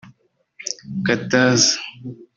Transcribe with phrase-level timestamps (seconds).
[1.05, 1.71] Kataza